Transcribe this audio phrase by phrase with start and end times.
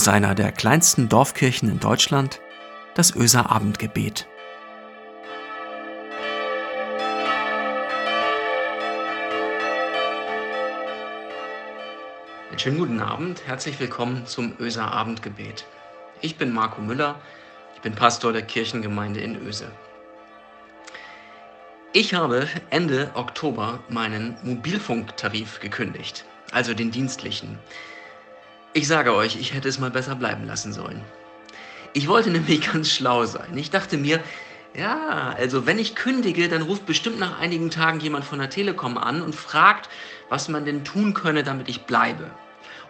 [0.00, 2.40] aus einer der kleinsten Dorfkirchen in Deutschland,
[2.94, 4.26] das Öser Abendgebet.
[12.48, 15.66] Einen schönen guten Abend, herzlich willkommen zum Öser Abendgebet.
[16.22, 17.16] Ich bin Marco Müller,
[17.74, 19.70] ich bin Pastor der Kirchengemeinde in Öse.
[21.92, 27.58] Ich habe Ende Oktober meinen Mobilfunktarif gekündigt, also den dienstlichen.
[28.72, 31.02] Ich sage euch, ich hätte es mal besser bleiben lassen sollen.
[31.92, 33.56] Ich wollte nämlich ganz schlau sein.
[33.58, 34.22] Ich dachte mir,
[34.76, 38.96] ja, also wenn ich kündige, dann ruft bestimmt nach einigen Tagen jemand von der Telekom
[38.96, 39.88] an und fragt,
[40.28, 42.30] was man denn tun könne, damit ich bleibe.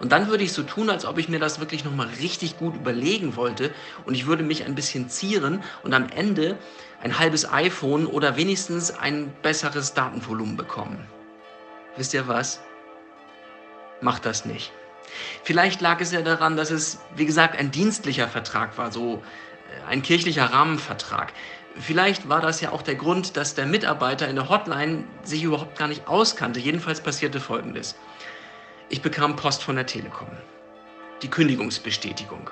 [0.00, 2.74] Und dann würde ich so tun, als ob ich mir das wirklich nochmal richtig gut
[2.74, 3.70] überlegen wollte
[4.04, 6.58] und ich würde mich ein bisschen zieren und am Ende
[7.02, 11.06] ein halbes iPhone oder wenigstens ein besseres Datenvolumen bekommen.
[11.96, 12.60] Wisst ihr was?
[14.02, 14.72] Macht das nicht.
[15.42, 19.88] Vielleicht lag es ja daran, dass es, wie gesagt, ein dienstlicher Vertrag war, so äh,
[19.88, 21.32] ein kirchlicher Rahmenvertrag.
[21.78, 25.78] Vielleicht war das ja auch der Grund, dass der Mitarbeiter in der Hotline sich überhaupt
[25.78, 26.58] gar nicht auskannte.
[26.58, 27.96] Jedenfalls passierte Folgendes.
[28.88, 30.28] Ich bekam Post von der Telekom.
[31.22, 32.50] Die Kündigungsbestätigung.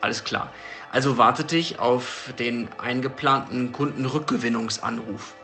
[0.00, 0.52] Alles klar.
[0.92, 5.34] Also wartete ich auf den eingeplanten Kundenrückgewinnungsanruf.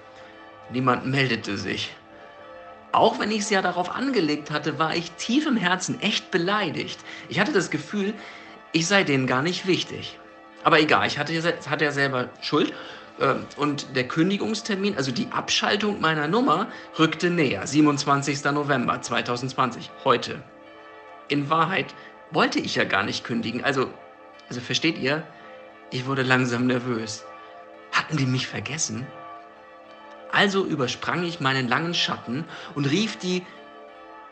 [0.71, 1.95] Niemand meldete sich.
[2.97, 6.99] Auch wenn ich es ja darauf angelegt hatte, war ich tief im Herzen echt beleidigt.
[7.29, 8.15] Ich hatte das Gefühl,
[8.73, 10.19] ich sei denen gar nicht wichtig.
[10.65, 11.35] Aber egal, ich hatte,
[11.69, 12.73] hatte ja selber Schuld
[13.21, 17.67] ähm, und der Kündigungstermin, also die Abschaltung meiner Nummer, rückte näher.
[17.67, 18.43] 27.
[18.45, 20.43] November 2020, heute.
[21.29, 21.95] In Wahrheit
[22.31, 23.63] wollte ich ja gar nicht kündigen.
[23.63, 23.91] Also,
[24.49, 25.23] also versteht ihr?
[25.91, 27.27] Ich wurde langsam nervös.
[27.93, 29.07] Hatten die mich vergessen?
[30.37, 33.43] Also übersprang ich meinen langen Schatten und rief die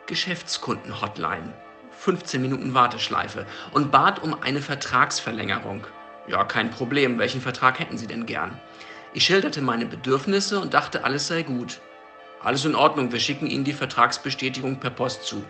[0.05, 1.50] Geschäftskunden-Hotline.
[1.92, 5.86] 15 Minuten Warteschleife und bat um eine Vertragsverlängerung.
[6.28, 7.19] Ja, kein Problem.
[7.19, 8.60] Welchen Vertrag hätten Sie denn gern?
[9.14, 11.81] Ich schilderte meine Bedürfnisse und dachte, alles sei gut.
[12.43, 15.43] Alles in Ordnung, wir schicken Ihnen die Vertragsbestätigung per Post zu.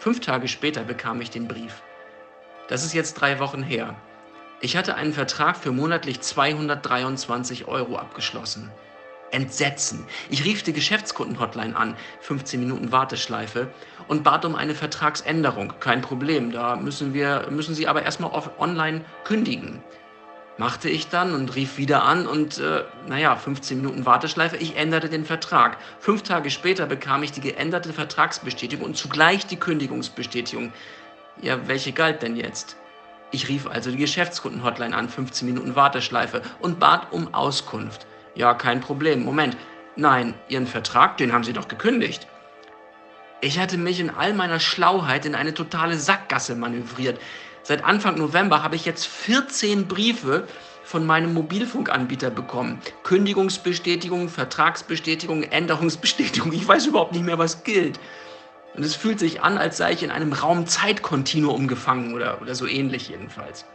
[0.00, 1.80] Fünf Tage später bekam ich den Brief.
[2.68, 3.96] Das ist jetzt drei Wochen her.
[4.60, 8.70] Ich hatte einen Vertrag für monatlich 223 Euro abgeschlossen.
[9.32, 10.06] Entsetzen.
[10.30, 13.68] Ich rief die Geschäftskundenhotline an, 15 Minuten Warteschleife,
[14.08, 15.74] und bat um eine Vertragsänderung.
[15.80, 19.82] Kein Problem, da müssen, wir, müssen Sie aber erstmal online kündigen.
[20.58, 25.08] Machte ich dann und rief wieder an und äh, naja, 15 Minuten Warteschleife, ich änderte
[25.08, 25.78] den Vertrag.
[25.98, 30.72] Fünf Tage später bekam ich die geänderte Vertragsbestätigung und zugleich die Kündigungsbestätigung.
[31.40, 32.76] Ja, welche galt denn jetzt?
[33.30, 38.06] Ich rief also die Geschäftskundenhotline an, 15 Minuten Warteschleife, und bat um Auskunft.
[38.34, 39.24] Ja, kein Problem.
[39.24, 39.56] Moment.
[39.96, 42.26] Nein, Ihren Vertrag, den haben Sie doch gekündigt.
[43.40, 47.20] Ich hatte mich in all meiner Schlauheit in eine totale Sackgasse manövriert.
[47.62, 50.46] Seit Anfang November habe ich jetzt 14 Briefe
[50.84, 52.80] von meinem Mobilfunkanbieter bekommen.
[53.02, 56.52] Kündigungsbestätigung, Vertragsbestätigung, Änderungsbestätigung.
[56.52, 58.00] Ich weiß überhaupt nicht mehr, was gilt.
[58.74, 62.66] Und es fühlt sich an, als sei ich in einem Raum-Zeit-Kontinuum gefangen oder, oder so
[62.66, 63.66] ähnlich jedenfalls.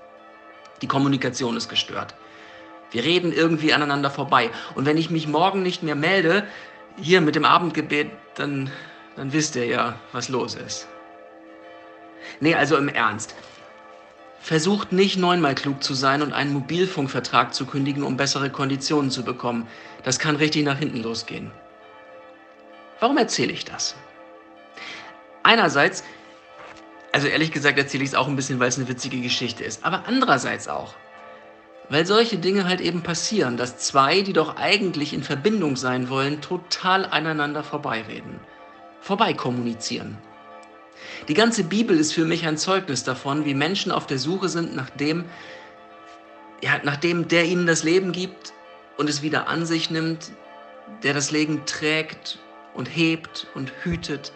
[0.82, 2.16] Die Kommunikation ist gestört.
[2.92, 4.50] Wir reden irgendwie aneinander vorbei.
[4.76, 6.48] Und wenn ich mich morgen nicht mehr melde,
[7.00, 8.72] hier mit dem Abendgebet, dann,
[9.16, 10.88] dann wisst ihr ja, was los ist.
[12.40, 13.36] Nee, also im Ernst.
[14.40, 19.24] Versucht nicht neunmal klug zu sein und einen Mobilfunkvertrag zu kündigen, um bessere Konditionen zu
[19.24, 19.68] bekommen.
[20.04, 21.52] Das kann richtig nach hinten losgehen.
[23.00, 23.96] Warum erzähle ich das?
[25.44, 26.04] Einerseits,
[27.12, 29.86] also ehrlich gesagt erzähle ich es auch ein bisschen, weil es eine witzige Geschichte ist,
[29.86, 30.94] aber andererseits auch,
[31.90, 36.42] weil solche Dinge halt eben passieren, dass zwei, die doch eigentlich in Verbindung sein wollen,
[36.42, 38.40] total aneinander vorbeireden,
[39.00, 40.18] vorbeikommunizieren.
[41.28, 44.76] Die ganze Bibel ist für mich ein Zeugnis davon, wie Menschen auf der Suche sind
[44.76, 45.26] nach dem,
[46.62, 48.54] ja, nach dem, der ihnen das Leben gibt
[48.98, 50.32] und es wieder an sich nimmt,
[51.04, 52.40] der das Leben trägt
[52.74, 54.32] und hebt und hütet,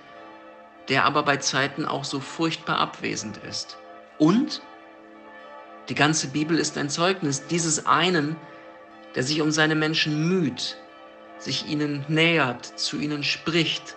[0.89, 3.77] der aber bei Zeiten auch so furchtbar abwesend ist.
[4.17, 4.61] Und
[5.89, 8.35] die ganze Bibel ist ein Zeugnis dieses einen,
[9.15, 10.77] der sich um seine Menschen müht,
[11.37, 13.95] sich ihnen nähert, zu ihnen spricht,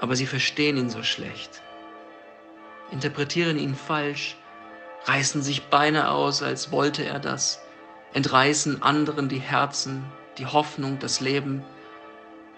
[0.00, 1.62] aber sie verstehen ihn so schlecht,
[2.90, 4.36] interpretieren ihn falsch,
[5.04, 7.62] reißen sich Beine aus, als wollte er das,
[8.12, 10.04] entreißen anderen die Herzen,
[10.36, 11.64] die Hoffnung, das Leben,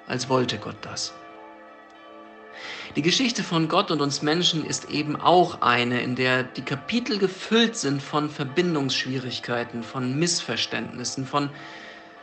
[0.07, 1.15] als wollte Gott das.
[2.97, 7.19] Die Geschichte von Gott und uns Menschen ist eben auch eine, in der die Kapitel
[7.19, 11.51] gefüllt sind von Verbindungsschwierigkeiten, von Missverständnissen, von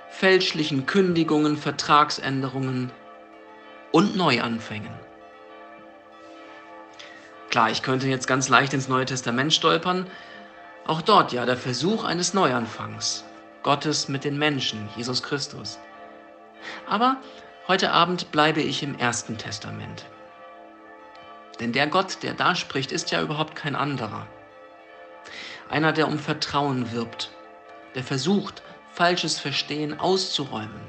[0.10, 2.92] fälschlichen Kündigungen, Vertragsänderungen
[3.92, 4.94] und Neuanfängen.
[7.50, 10.08] Klar, ich könnte jetzt ganz leicht ins Neue Testament stolpern.
[10.86, 13.24] Auch dort ja der Versuch eines Neuanfangs.
[13.64, 15.80] Gottes mit den Menschen, Jesus Christus.
[16.88, 17.18] Aber
[17.68, 20.06] heute Abend bleibe ich im Ersten Testament.
[21.60, 24.28] Denn der Gott, der da spricht, ist ja überhaupt kein anderer.
[25.70, 27.32] Einer, der um Vertrauen wirbt,
[27.96, 28.62] der versucht,
[28.92, 30.82] falsches Verstehen auszuräumen,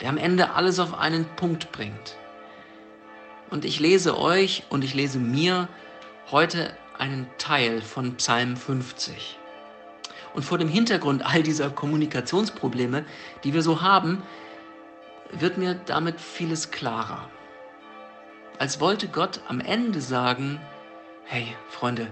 [0.00, 2.16] der am Ende alles auf einen Punkt bringt.
[3.50, 5.68] Und ich lese euch und ich lese mir
[6.30, 9.38] heute einen Teil von Psalm 50.
[10.34, 13.04] Und vor dem Hintergrund all dieser Kommunikationsprobleme,
[13.44, 14.22] die wir so haben,
[15.30, 17.28] wird mir damit vieles klarer.
[18.58, 20.60] Als wollte Gott am Ende sagen,
[21.24, 22.10] hey Freunde,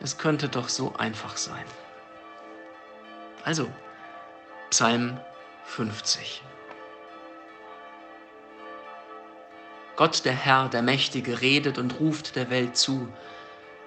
[0.00, 1.64] es könnte doch so einfach sein.
[3.44, 3.66] Also,
[4.68, 5.18] Psalm
[5.64, 6.42] 50.
[9.96, 13.08] Gott der Herr, der Mächtige, redet und ruft der Welt zu,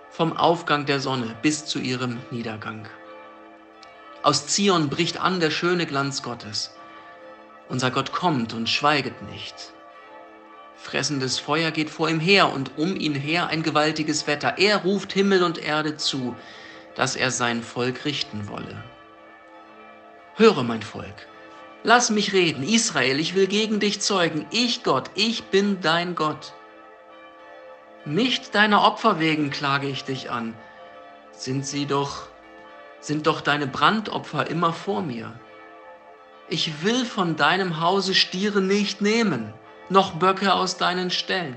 [0.09, 2.87] vom Aufgang der Sonne bis zu ihrem Niedergang.
[4.23, 6.75] Aus Zion bricht an der schöne Glanz Gottes.
[7.69, 9.73] Unser Gott kommt und schweiget nicht.
[10.81, 14.55] Fressendes Feuer geht vor ihm her und um ihn her ein gewaltiges Wetter.
[14.57, 16.35] Er ruft Himmel und Erde zu,
[16.95, 18.83] dass er sein Volk richten wolle.
[20.35, 21.27] Höre, mein Volk,
[21.83, 22.63] lass mich reden.
[22.63, 24.47] Israel, ich will gegen dich zeugen.
[24.49, 26.53] Ich Gott, ich bin dein Gott.
[28.03, 30.55] Nicht deiner Opfer wegen klage ich dich an.
[31.31, 32.27] Sind sie doch,
[32.99, 35.39] sind doch deine Brandopfer immer vor mir.
[36.49, 39.53] Ich will von deinem Hause Stiere nicht nehmen
[39.91, 41.55] noch Böcke aus deinen Ställen.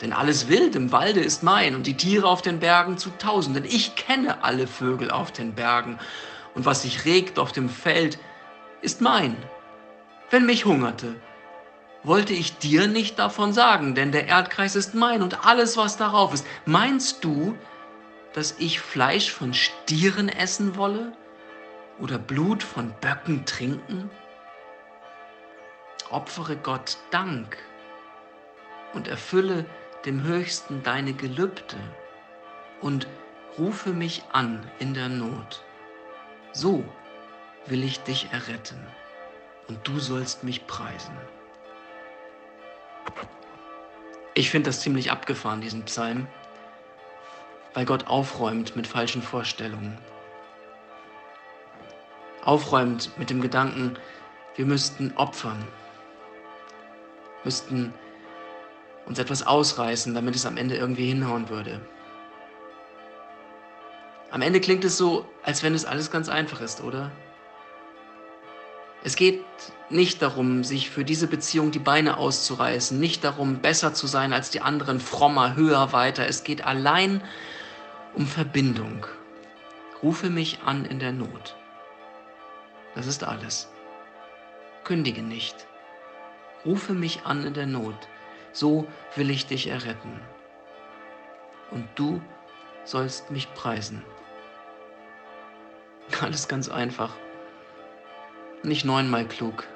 [0.00, 3.64] Denn alles Wild im Walde ist mein und die Tiere auf den Bergen zu Tausenden.
[3.64, 5.98] Ich kenne alle Vögel auf den Bergen
[6.54, 8.18] und was sich regt auf dem Feld,
[8.80, 9.36] ist mein.
[10.30, 11.14] Wenn mich hungerte,
[12.02, 16.32] wollte ich dir nicht davon sagen, denn der Erdkreis ist mein und alles, was darauf
[16.32, 16.46] ist.
[16.64, 17.58] Meinst du,
[18.32, 21.12] dass ich Fleisch von Stieren essen wolle
[21.98, 24.08] oder Blut von Böcken trinken?
[26.10, 27.56] Opfere Gott Dank
[28.92, 29.64] und erfülle
[30.04, 31.76] dem Höchsten deine Gelübde
[32.80, 33.06] und
[33.58, 35.62] rufe mich an in der Not.
[36.52, 36.84] So
[37.66, 38.80] will ich dich erretten
[39.68, 41.16] und du sollst mich preisen.
[44.34, 46.26] Ich finde das ziemlich abgefahren, diesen Psalm,
[47.74, 49.98] weil Gott aufräumt mit falschen Vorstellungen.
[52.42, 53.98] Aufräumt mit dem Gedanken,
[54.56, 55.62] wir müssten opfern,
[57.44, 57.94] müssten
[59.06, 61.80] uns etwas ausreißen, damit es am Ende irgendwie hinhauen würde.
[64.30, 67.10] Am Ende klingt es so, als wenn es alles ganz einfach ist, oder?
[69.02, 69.42] Es geht
[69.88, 74.50] nicht darum, sich für diese Beziehung die Beine auszureißen, nicht darum, besser zu sein als
[74.50, 76.26] die anderen, frommer, höher, weiter.
[76.26, 77.22] Es geht allein
[78.14, 79.06] um Verbindung.
[80.02, 81.56] Rufe mich an in der Not.
[82.94, 83.68] Das ist alles.
[84.84, 85.66] Kündige nicht.
[86.64, 87.96] Rufe mich an in der Not,
[88.52, 88.86] so
[89.16, 90.20] will ich dich erretten.
[91.70, 92.20] Und du
[92.84, 94.04] sollst mich preisen.
[96.20, 97.14] Alles ganz einfach.
[98.62, 99.66] Nicht neunmal klug,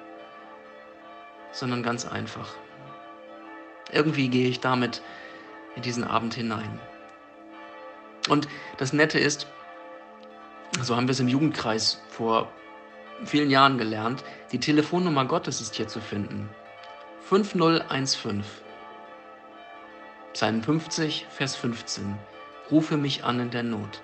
[1.52, 2.54] sondern ganz einfach.
[3.90, 5.00] Irgendwie gehe ich damit
[5.76, 6.81] in diesen Abend hinein.
[8.29, 8.48] Und
[8.79, 9.46] das Nette ist,
[10.82, 12.50] so haben wir es im Jugendkreis vor
[13.24, 16.48] vielen Jahren gelernt, die Telefonnummer Gottes ist hier zu finden.
[17.26, 18.44] 5015.
[20.34, 22.19] Psalm 50, Vers 15.
[22.70, 24.02] Rufe mich an in der Not,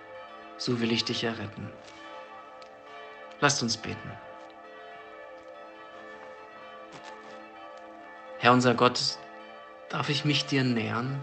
[0.57, 1.69] so will ich dich erretten.
[3.43, 4.11] Lasst uns beten.
[8.39, 9.19] Herr unser Gott,
[9.91, 11.23] darf ich mich dir nähern?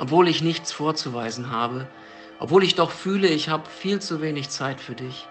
[0.00, 1.86] Obwohl ich nichts vorzuweisen habe,
[2.40, 5.28] obwohl ich doch fühle, ich habe viel zu wenig Zeit für dich.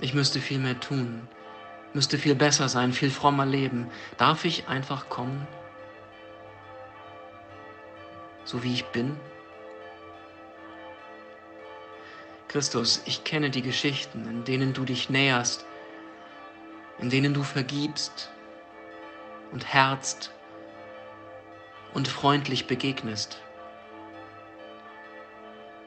[0.00, 1.28] Ich müsste viel mehr tun,
[1.98, 3.90] müsste viel besser sein, viel frommer leben.
[4.18, 5.48] Darf ich einfach kommen,
[8.44, 9.16] so wie ich bin?
[12.46, 15.66] Christus, ich kenne die Geschichten, in denen du dich näherst,
[17.00, 18.30] in denen du vergibst
[19.50, 20.30] und herzt
[21.94, 23.42] und freundlich begegnest.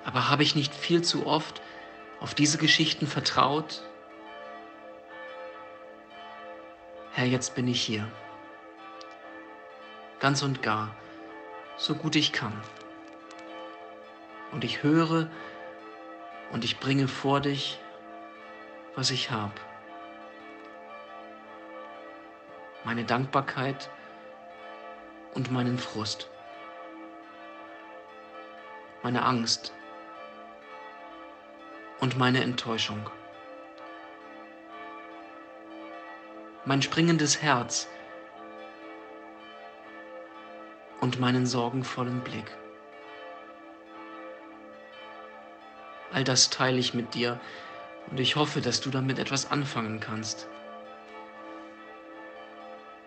[0.03, 1.62] Aber habe ich nicht viel zu oft
[2.20, 3.84] auf diese Geschichten vertraut
[7.13, 8.10] Herr, jetzt bin ich hier.
[10.22, 10.96] Ganz und gar,
[11.75, 12.53] so gut ich kann.
[14.53, 15.30] Und ich höre
[16.53, 17.80] und ich bringe vor dich,
[18.96, 19.53] was ich habe.
[22.86, 23.89] Meine Dankbarkeit
[25.34, 26.30] und meinen Frust,
[29.03, 29.74] meine Angst
[32.00, 33.10] und meine Enttäuschung,
[36.65, 37.88] mein springendes Herz
[41.00, 42.56] und meinen sorgenvollen Blick.
[46.12, 47.39] All das teile ich mit dir
[48.10, 50.48] und ich hoffe, dass du damit etwas anfangen kannst.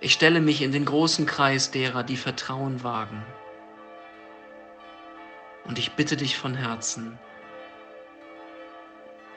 [0.01, 3.25] Ich stelle mich in den großen Kreis derer, die Vertrauen wagen.
[5.65, 7.19] Und ich bitte dich von Herzen,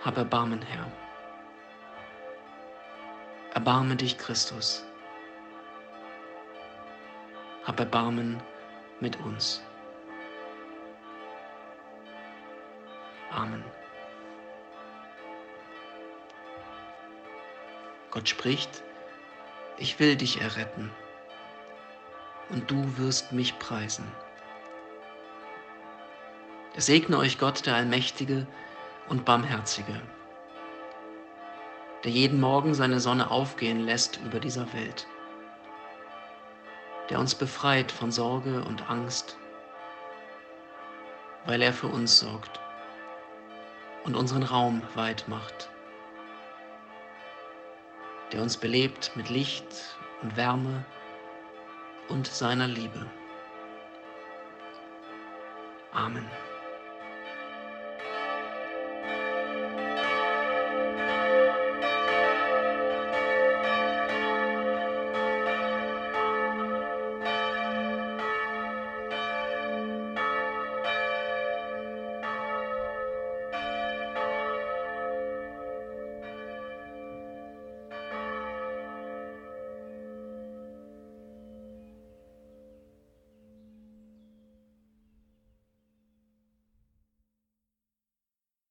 [0.03, 0.91] hab Erbarmen, Herr.
[3.57, 4.85] Erbarme dich, Christus.
[7.65, 8.39] Hab Erbarmen
[8.99, 9.63] mit uns.
[13.31, 13.63] Amen.
[18.11, 18.83] Gott spricht,
[19.79, 20.91] ich will dich erretten
[22.49, 24.05] und du wirst mich preisen.
[26.75, 28.45] Segne euch Gott, der Allmächtige
[29.09, 29.99] und Barmherzige,
[32.07, 35.05] der jeden Morgen seine Sonne aufgehen lässt über dieser Welt,
[37.09, 39.37] der uns befreit von Sorge und Angst,
[41.45, 42.61] weil er für uns sorgt
[44.05, 45.69] und unseren Raum weit macht
[48.31, 50.85] der uns belebt mit Licht und Wärme
[52.09, 53.05] und seiner Liebe.
[55.93, 56.25] Amen.